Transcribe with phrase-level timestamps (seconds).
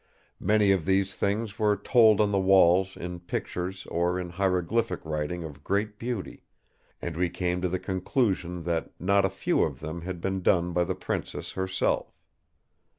[0.39, 5.43] Many of these things were told on the walls in pictures or in hieroglyphic writing
[5.43, 6.41] of great beauty;
[7.03, 10.73] and we came to the conclusion that not a few of them had been done
[10.73, 12.15] by the Princess herself.